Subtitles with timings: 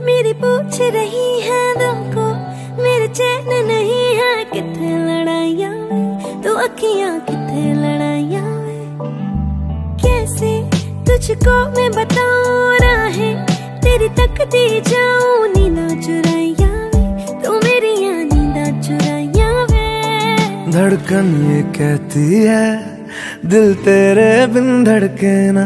[0.00, 1.74] मेरी पूछ रही है
[2.14, 2.24] को
[2.82, 5.70] मेरे चैन नहीं है, कितने लड़ाइया
[6.42, 8.42] तो अखियाँ कितने लड़ाइया
[10.02, 10.50] कैसे
[11.06, 13.46] तुझको मैं बताऊँ राहें?
[13.80, 16.37] तेरी तक दी जाऊँ, नींदा चुराइया
[20.70, 22.64] धड़कन ये कहती है,
[23.46, 25.62] दिल तेरे बिन धड़के ना।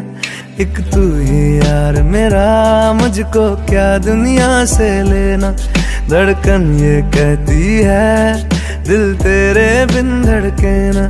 [0.60, 5.50] एक तू ही यार मेरा, मुझको क्या दुनिया से लेना।
[6.08, 8.34] धड़कन ये कहती है,
[8.84, 11.06] दिल तेरे बिन धड़के ना।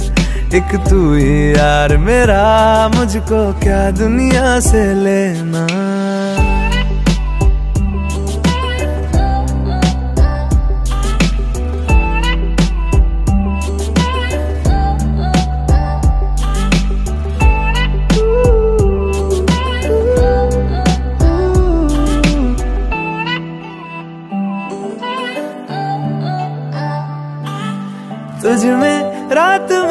[0.57, 2.43] एक तू ही यार मेरा,
[2.89, 5.67] मुझको क्या दुनिया से लेना।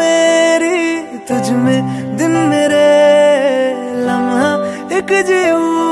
[0.02, 0.80] मेरी
[1.30, 2.85] तुझ में दिन मेरे
[4.07, 4.52] लम्हा
[4.97, 5.91] एक जीऊ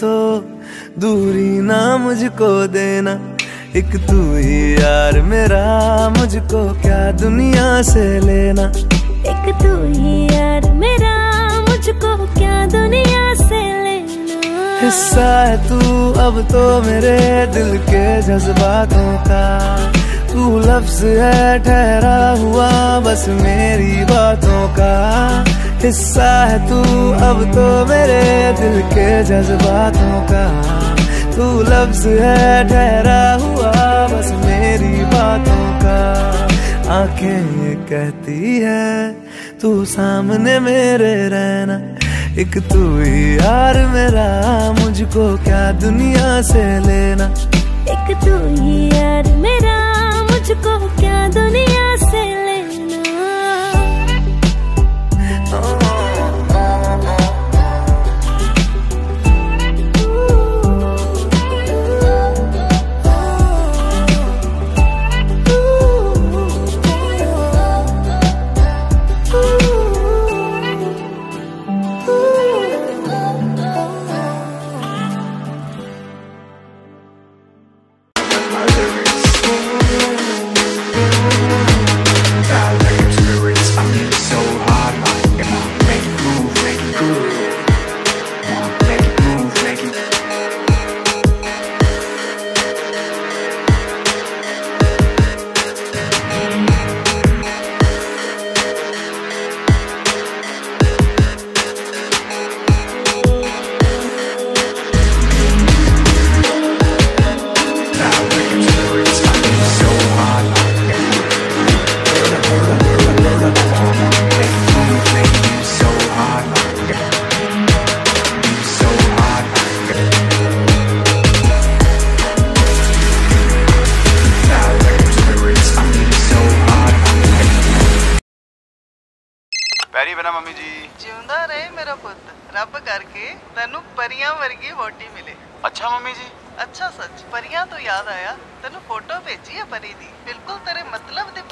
[0.00, 0.14] तो
[0.98, 3.12] दूरी ना मुझको देना।
[3.76, 5.64] एक तू ही यार मेरा
[6.08, 8.66] मुझको क्या दुनिया से लेना?
[9.32, 11.14] एक तू ही यार मेरा
[11.60, 14.80] मुझको क्या दुनिया से लेना?
[14.80, 15.78] हिस्सा है तू
[16.20, 17.18] अब तो मेरे
[17.54, 19.44] दिल के जज्बातों का।
[20.32, 22.70] तू लफ्ज है ठहरा हुआ
[23.00, 24.92] बस मेरी बातों का।
[25.82, 26.80] हिस्सा है तू,
[27.12, 30.44] अब तो मेरे दिल के जज्बातों का।
[31.36, 33.72] तू लफ्ज है, ठहरा हुआ,
[34.06, 35.98] बस मेरी बातों का।
[36.92, 39.12] आँखें ये कहती है,
[39.62, 41.74] तू सामने मेरे रहना।
[42.40, 44.28] एक तू ही यार मेरा,
[44.72, 47.24] मुझको क्या दुनिया से लेना?
[47.90, 49.76] एक तू ही यार मेरा,
[50.22, 51.71] मुझको क्या दुनिया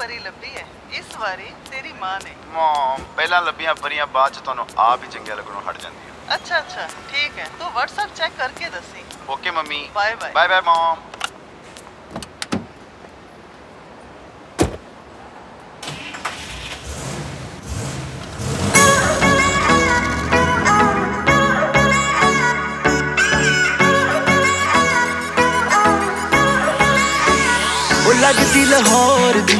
[0.00, 4.66] ਪਰੀ ਲੱਭੀ ਹੈ ਇਸ ਵਾਰੀ ਤੇਰੀ ਮਾਂ ਨੇ ਮਮ ਪਹਿਲਾਂ ਲੱਭੀਆਂ ਪਰੀਆਂ ਬਾਅਦ ਚ ਤੁਹਾਨੂੰ
[4.80, 9.04] ਆਪ ਹੀ ਚੰਗੀਆਂ ਲੱਗਣੋਂ ਹਟ ਜਾਂਦੀਆਂ ਅੱਛਾ ਅੱਛਾ ਠੀਕ ਹੈ ਤੂੰ WhatsApp ਚੈੱਕ ਕਰਕੇ ਦੱਸੀ
[9.28, 11.02] okay mummy bye bye bye bye mum
[28.06, 29.59] ਉਹ ਲੱਗਦੀ ਲਾਹੌਰ ਦੀ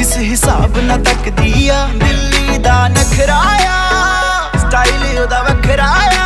[0.00, 3.74] ਜਿਸ ਹਿਸਾਬ ਨਾਲ ਤੱਕਦੀ ਆ, ਦਿੱਲੀ ਦਾ ਨਖਰਾਇਆ
[4.58, 6.24] ਸਟਾਈਲ ਉਹਦਾ ਵੱਖਰਾਇਆ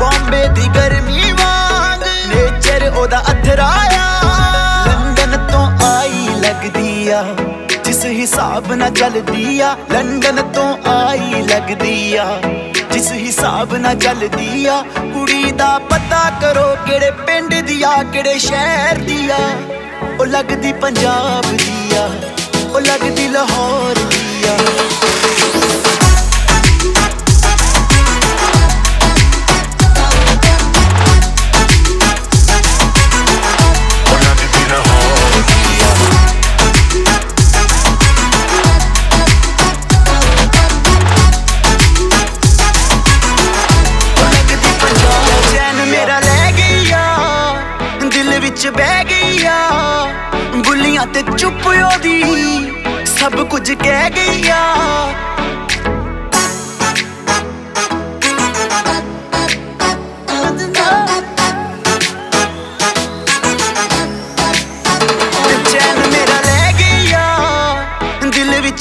[0.00, 4.08] ਬੰਬੇ ਦੀ ਗਰਮੀ ਵਾਂਗ ਨੇਚਰ ਉਹਦਾ ਅਥਰਾਇਆ
[4.86, 7.22] ਲੰਡਨ ਤੋਂ ਆਈ ਲੱਗਦੀ ਆ,
[7.84, 12.26] ਜਿਸ ਹਿਸਾਬ ਨਾਲ ਚੱਲਦੀ ਆ, ਲੰਡਨ ਤੋਂ ਆਈ ਲੱਗਦੀ ਆ,
[12.92, 14.82] ਜਿਸ ਹਿਸਾਬ ਨਾਲ ਚੱਲਦੀ ਆ,
[15.14, 19.38] ਕੁੜੀ ਦਾ ਪਤਾ ਕਰੋ ਕਿਹੜੇ ਪਿੰਡ ਦੀ ਆ, ਕਿਹੜੇ ਸ਼ਹਿਰ ਦੀ ਆ,
[20.18, 22.08] ਉਹ ਲੱਗਦੀ ਪੰਜਾਬ ਦੀ ਆ।
[22.73, 23.72] ਉਹ ਲੱਗਦੀ ਲਾਹੌਰ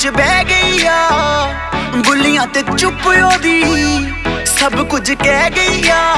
[0.03, 1.09] ਦਿਲ ਵਿੱਚ ਬਹਿ ਗਈ ਆ।
[1.95, 3.63] ਬੁੱਲੀਆਂ ਤੇ ਚੁੱਪ ਉਹਦੀ,
[4.45, 6.15] ਸਭ ਕੁਝ ਕਹਿ ਗਈ ਆ।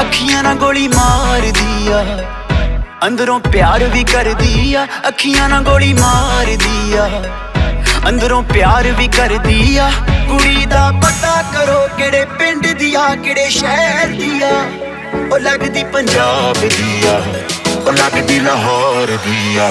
[0.00, 2.24] ਅੱਖੀਆਂ ਨਾਲ ਗੋਲੀ ਮਾਰਦੀ ਆ।
[3.06, 7.10] ਅੰਦਰੋਂ ਪਿਆਰ ਵੀ ਕਰਦੀ ਆ। ਅੱਖੀਆਂ ਨਾਲ ਗੋਲੀ ਮਾਰਦੀ ਆ।
[8.08, 9.90] ਅੰਦਰੋਂ ਪਿਆਰ ਵੀ ਕਰਦੀ ਆ।
[10.28, 14.64] ਕੁੜੀ ਦਾ ਪਤਾ ਕਰੋ ਕਿਹੜੇ ਪਿੰਡ ਦੀ ਆ, ਕਿਹੜੇ ਸ਼ਹਿਰ ਦੀ ਆ।
[15.32, 17.22] ਉਹ ਲੱਗਦੀ ਪੰਜਾਬ ਦੀ ਆ।
[17.86, 19.70] ਉਹ ਲੱਗਦੀ ਲਾਹੌਰ ਦੀ ਆ।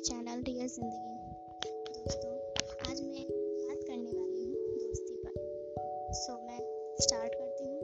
[0.00, 1.16] चैनल रियल ज़िंदगी
[1.94, 2.30] दोस्तों,
[2.90, 6.60] आज मैं बात करने वाली हूँ दोस्ती पर। सो मैं
[7.00, 7.80] स्टार्ट करती हूँ।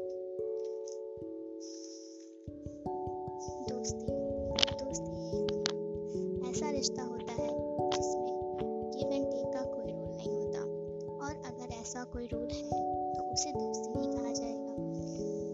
[3.68, 4.06] दोस्ती
[4.84, 7.50] दोस्ती एक ऐसा रिश्ता होता है
[7.90, 8.32] जिसमें
[8.94, 10.60] गिव एंड टेक का कोई रूल नहीं होता।
[11.18, 14.72] और अगर ऐसा कोई रूल है तो उसे दोस्ती नहीं कहा जाएगा।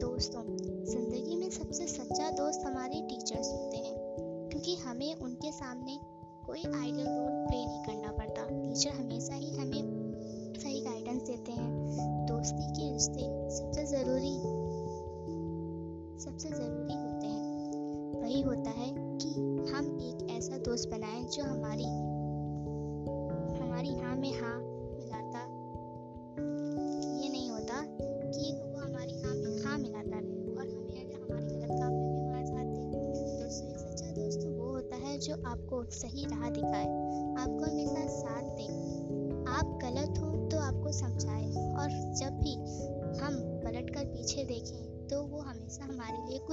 [0.06, 0.44] दोस्तों,
[0.84, 3.94] ज़िंदगी में सबसे सच्चा दोस्त हमारे टीचर्स होते हैं,
[4.50, 5.98] क्योंकि हमें उनके सामने
[6.52, 9.84] कोई आइडियल रोल प्ले नहीं करना पड़ता। टीचर हमेशा ही हमें
[10.58, 14.32] सही गाइडेंस देते हैं। दोस्ती के रिश्ते सबसे ज़रूरी
[16.24, 19.28] सबसे ज़रूरी होते हैं। वही होता है कि
[19.72, 21.88] हम एक ऐसा दोस्त बनाएँ जो हमारी
[23.64, 24.61] हमारी हाँ में हाँ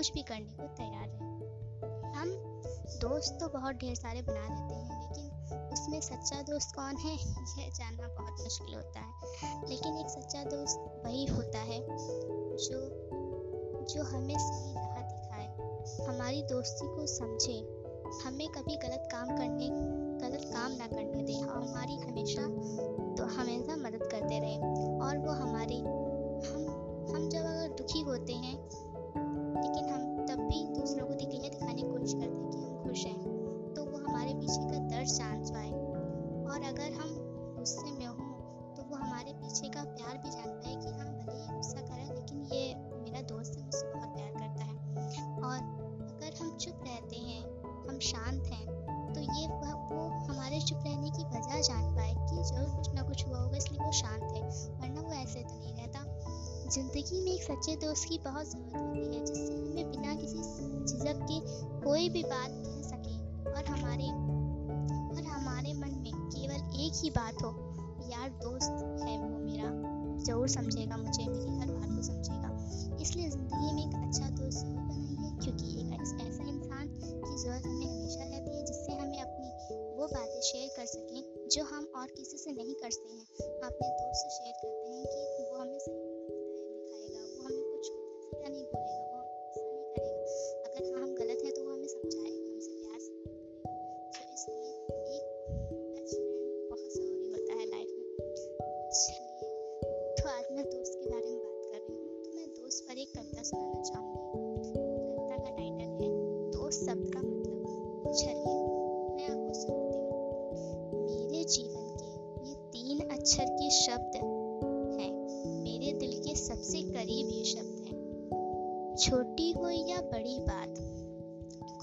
[0.09, 2.29] कुछ भी करने को तैयार है। हम
[3.01, 5.25] दोस्त तो बहुत ढेर सारे बना लेते हैं, लेकिन
[5.73, 7.13] उसमें सच्चा दोस्त कौन है,
[7.59, 11.79] यह जानना बहुत मुश्किल होता है। लेकिन एक सच्चा दोस्त वही होता है,
[12.57, 12.79] जो
[13.85, 15.47] जो हमें सही राह दिखाए,
[16.07, 17.59] हमारी दोस्ती को समझे,
[18.25, 19.69] हमें कभी गलत काम करने,
[20.27, 22.47] गलत काम ना करने दे, और हमारी हमेशा
[23.15, 24.57] तो हमेशा मदद करते रहे,
[24.99, 25.79] और वो हमारी,
[26.49, 28.88] हम हम जब अगर दुखी होते हैं
[56.69, 60.41] ज़िंदगी में एक सच्चे दोस्त की बहुत ज़रूरत होती है, जिससे हमें बिना किसी
[60.85, 61.39] झिझक के
[61.85, 63.15] कोई भी बात कह सके
[63.51, 64.09] और हमारे
[65.09, 67.51] और हमारे मन में केवल एक ही बात हो,
[68.11, 69.71] यार दोस्त है वो मेरा।
[70.19, 72.49] ज़रूर समझेगा मुझे, मेरी हर बात को समझेगा।
[73.01, 77.85] इसलिए ज़िंदगी में एक अच्छा दोस्त ज़रूर बनाइए, क्योंकि एक ऐसा इंसान की ज़रूरत हमें
[77.87, 79.47] हमेशा रहती है, जिससे हमें अपनी
[79.97, 81.21] वो बातें शेयर कर सकें,
[81.51, 83.25] जो हम और किसी से नहीं करते हैं।
[83.63, 84.48] अपने दोस्त से शेयर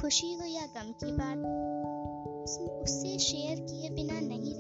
[0.06, 1.38] खुशी हो या गम की बात
[2.82, 4.52] उससे शेयर किए बिना नहीं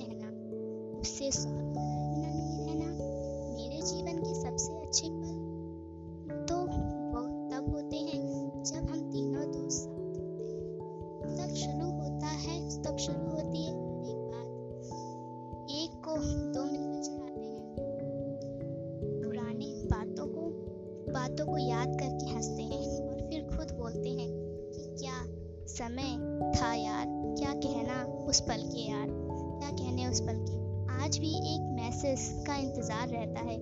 [32.56, 33.58] का इंतज़ार रहता है।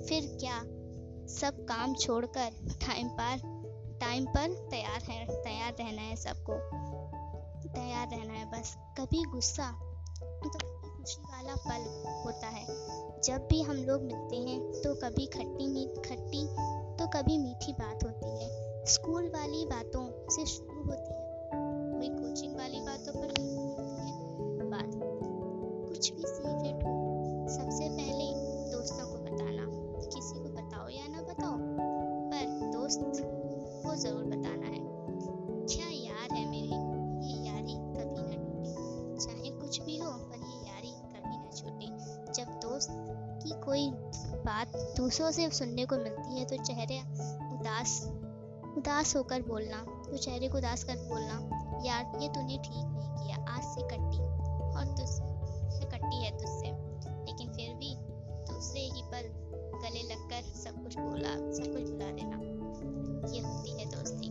[0.00, 0.58] फिर क्या?
[1.28, 2.50] सब काम छोड़कर
[2.80, 3.40] टाइम पर
[4.00, 6.54] टाइम पर तैयार है, तैयार रहना है सबको।
[7.68, 9.70] तैयार रहना है बस। कभी गुस्सा
[10.20, 11.84] तो कभी खुशी वाला पल
[12.24, 12.64] होता है।
[13.22, 16.46] जब भी हम लोग मिलते हैं तो कभी खट्टी मीठ, खट्टी
[16.96, 21.28] तो कभी मीठी बात होती है। स्कूल वाली बातों से शुरू होती है।
[21.92, 23.46] कोई कोचिंग वाली बातों पर होती
[24.00, 25.17] है। बात
[45.08, 46.96] दूसरों से सुनने को मिलती है तो चेहरे
[47.54, 47.92] उदास
[48.78, 49.76] उदास होकर बोलना
[50.10, 51.38] तो चेहरे को उदास कर बोलना,
[51.86, 54.20] यार, ये तूने ठीक नहीं किया, आज से कट्टी
[54.74, 56.70] और तुझसे कट्टी है तुझसे।
[57.24, 57.94] लेकिन फिर भी
[58.52, 59.32] दूसरे ही पर
[59.84, 62.36] गले लगकर सब कुछ बोला, सब कुछ बुला देना।
[63.32, 64.30] ये होती है दोस्ती।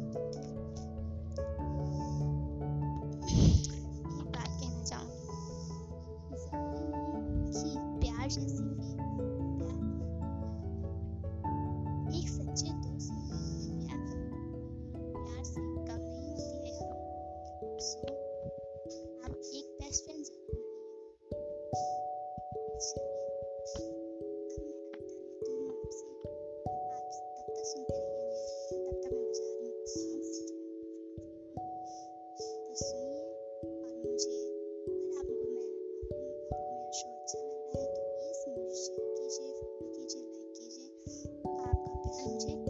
[42.17, 42.66] आपका प्यार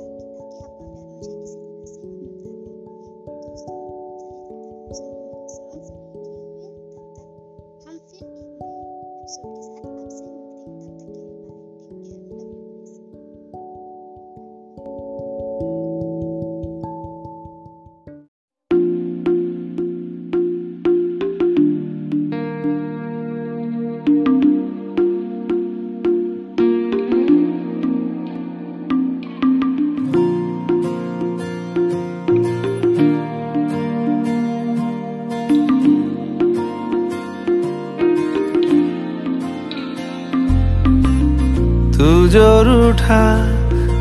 [42.28, 43.26] तू जो रूठा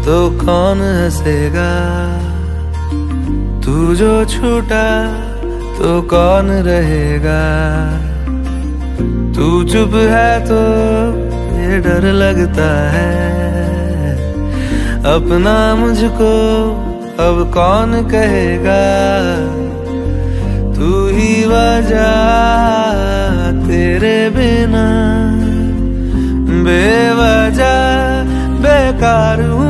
[0.04, 1.66] तो कौन हंसेगा?
[3.64, 4.87] तू जो छूटा
[5.76, 7.42] तो कौन रहेगा?
[9.37, 10.59] तू चुप है तो
[11.59, 13.14] ये डर लगता है।
[15.14, 16.33] अपना मुझको
[17.28, 18.83] अब कौन कहेगा?
[20.75, 22.11] तू ही वजह
[23.62, 24.87] तेरे बिना,
[26.66, 27.75] बेवजह
[29.00, 29.66] कार हूँ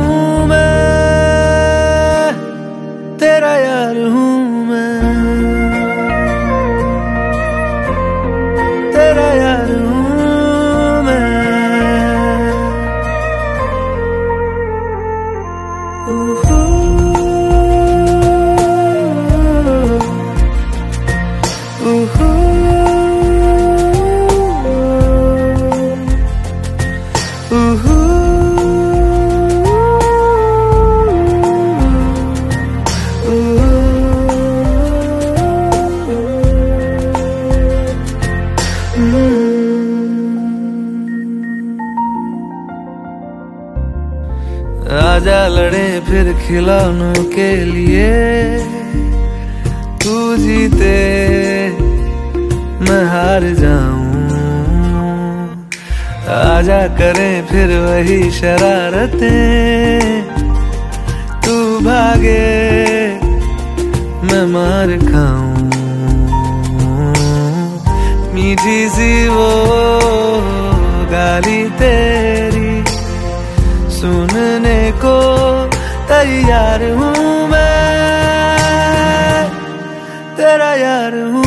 [46.47, 48.59] खिलौनों के लिए
[50.03, 50.95] तू जीते,
[52.79, 54.07] मैं हार जाऊँ।
[56.29, 60.23] आजा करें फिर वही शरारतें।
[61.45, 62.47] तू भागे,
[64.23, 65.67] मैं मार खाऊं।
[68.33, 69.51] मीठी सी वो
[71.11, 72.83] गाली तेरी
[73.91, 75.36] सुनने को
[76.17, 77.77] तैयार हूँ मैं
[80.37, 81.46] तेरा यार हूँ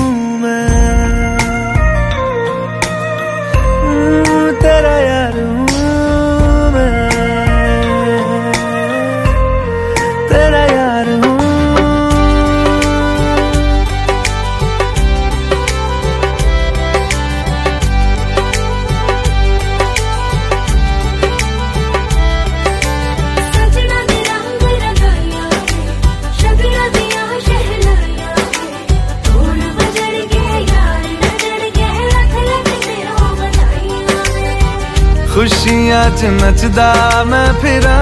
[36.10, 37.98] खुशियाँ च नचदा मैं फिरा।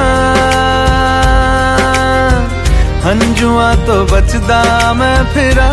[3.04, 5.68] हंजुआ तो बचदा मैं फिरा।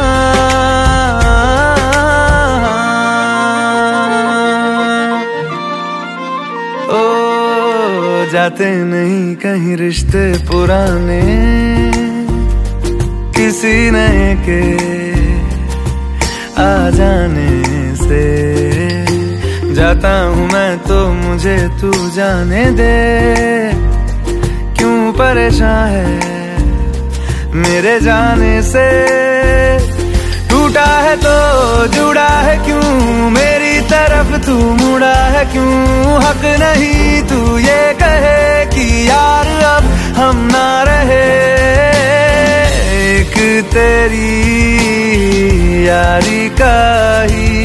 [6.87, 11.21] ओ, जाते नहीं कहीं रिश्ते पुराने।
[13.35, 14.61] किसी नए के
[16.61, 17.74] आ जाने।
[19.85, 22.93] जाता हूँ मैं तो मुझे तू जाने दे।
[24.77, 28.85] क्यों परेशान है मेरे जाने से?
[30.49, 31.35] टूटा है तो
[31.87, 33.29] जुड़ा है क्यों?
[33.29, 35.73] मेरी तरफ़ तू मुड़ा है क्यों?
[36.23, 41.23] हक नहीं तू ये कहे कि यार अब हम ना रहे।
[43.05, 43.37] एक
[43.73, 44.33] तेरी
[45.87, 46.75] यारी का
[47.23, 47.64] ही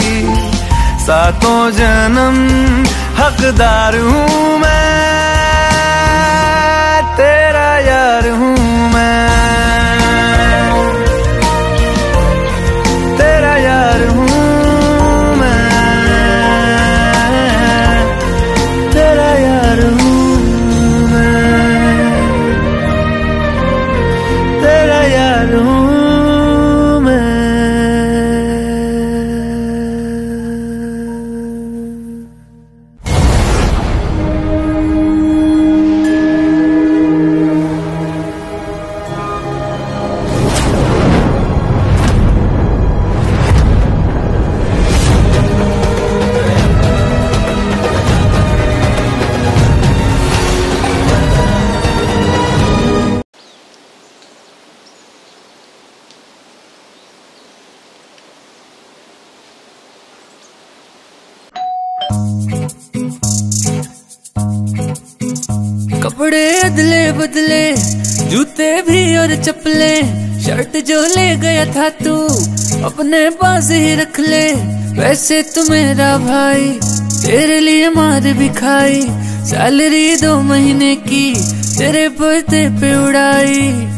[1.11, 2.37] सातों जन्म
[3.19, 5.40] हकदार हूँ मैं।
[67.21, 67.77] बदले,
[68.31, 70.03] जूते भी और चप्पले।
[70.41, 72.17] शर्ट जो ले गया था तू,
[72.85, 74.53] अपने पास ही रख ले।
[75.01, 76.79] वैसे तू मेरा भाई,
[77.27, 79.07] तेरे लिए मार भी खाई।
[79.47, 81.35] सैलरी दो महीने की,
[81.79, 83.89] तेरे बर्थडे पे उड़ाई।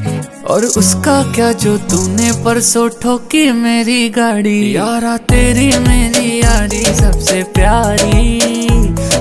[0.47, 4.77] और उसका क्या जो तूने परसों ठोकी मेरी गाड़ी?
[4.77, 8.62] यारा तेरी मेरी यारी, सबसे प्यारी।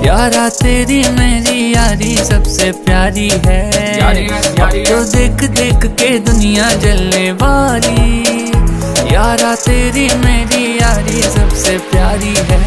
[0.05, 3.59] यारा तेरी मेरी यारी सबसे प्यारी है
[4.01, 8.01] अब तो देख देख के दुनिया जलने वाली
[9.13, 12.59] यारा तेरी मेरी यारी सबसे प्यारी है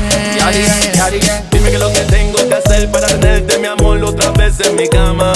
[1.51, 4.87] Dime que lo que tengo que hacer para tenerte, mi amor, otra vez en mi
[4.89, 5.33] cama.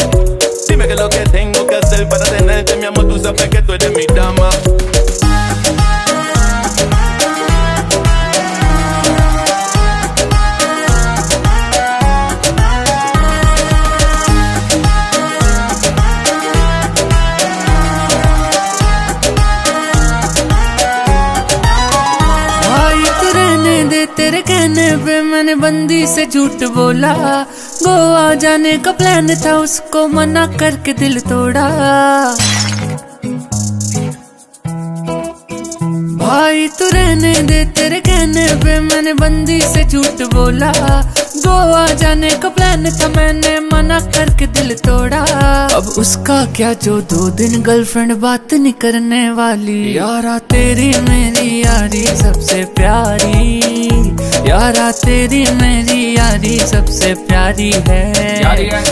[0.68, 3.72] Dime que lo que tengo que hacer para tenerte, mi amor, tú sabes que tú
[3.72, 4.50] eres mi dama.
[24.78, 27.14] कहने पे मैंने बंदी से झूठ बोला।
[27.82, 31.66] गोवा जाने का plan था, उसको मना करके दिल तोड़ा।
[36.18, 40.72] भाई, तू रहने दे, तेरे कहने पे मैंने बंदी से झूठ बोला।
[41.36, 45.24] गोवा जाने का प्लान था, मैंने मना करके दिल तोड़ा।
[45.74, 49.98] अब उसका क्या, जो दो दिन गर्लफ्रेंड बात नहीं करने वाली?
[49.98, 54.17] यारा तेरी मेरी यारी, सबसे प्यारी।
[54.48, 58.04] यारा तेरी मेरी यारी सबसे प्यारी है।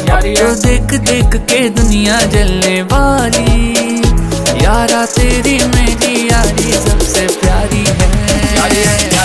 [0.03, 4.03] तो जो देख देख के दुनिया जलने वाली।
[4.64, 9.16] यारा तेरी मेरी यारी सबसे प्यारी है।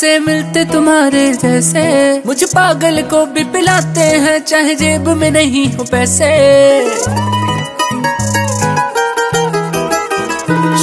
[0.00, 1.80] ऐसे मिलते तुम्हारे जैसे।
[2.26, 6.30] मुझ पागल को भी पिलाते हैं, चाहे जेब में नहीं हो पैसे।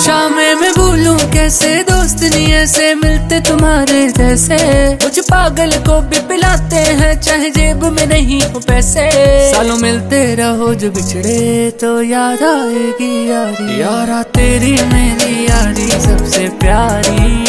[0.01, 1.73] शामे में भूलूं कैसे
[2.17, 4.57] दोस्त नहीं ऐसे मिलते तुम्हारे जैसे?
[5.03, 9.09] कुछ पागल को भी पिलाते हैं चाहे जेब में नहीं हो पैसे।
[9.53, 17.43] सालों मिलते रहो जो बिछड़े तो याद आएगी यारी। यारा तेरी मेरी यारी सबसे प्यारी।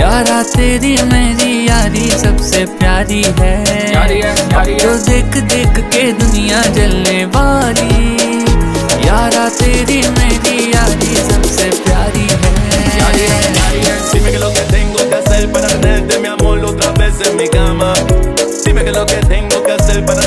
[0.00, 8.14] यारा तेरी मेरी यारी सबसे प्यारी है। है। जो देख देख के दुनिया जलने वाली।
[9.08, 11.33] यारा तेरी मेरी यारी
[15.54, 17.94] para tenerte mi amor otra vez en mi cama.
[18.66, 20.20] Dime que es lo que tengo que hacer para